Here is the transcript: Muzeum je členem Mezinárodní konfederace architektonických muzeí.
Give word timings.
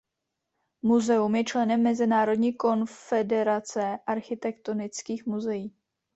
Muzeum 0.81 1.35
je 1.35 1.43
členem 1.43 1.81
Mezinárodní 1.83 2.53
konfederace 2.53 3.97
architektonických 4.07 5.25
muzeí. 5.25 5.75